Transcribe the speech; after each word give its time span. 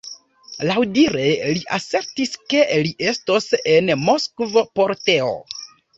Laŭdire, 0.69 1.25
li 1.57 1.61
asertis, 1.77 2.33
ke 2.53 2.63
li 2.87 2.95
estos 3.11 3.47
en 3.75 3.93
Moskvo 4.09 4.65
por 4.81 4.95
teo. 5.03 5.31